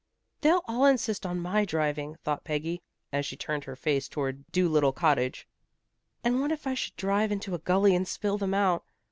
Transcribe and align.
"They'll 0.41 0.63
all 0.67 0.87
insist 0.87 1.27
on 1.27 1.39
my 1.39 1.63
driving," 1.63 2.15
thought 2.23 2.43
Peggy, 2.43 2.81
as 3.13 3.23
she 3.23 3.37
turned 3.37 3.65
her 3.65 3.75
face 3.75 4.09
toward 4.09 4.51
Dolittle 4.51 4.93
Cottage. 4.93 5.47
"And 6.23 6.41
what 6.41 6.51
if 6.51 6.65
I 6.65 6.73
should 6.73 6.95
drive 6.95 7.31
into 7.31 7.53
a 7.53 7.59
gully 7.59 7.95
and 7.95 8.07
spill 8.07 8.39
them 8.39 8.55
out? 8.55 8.83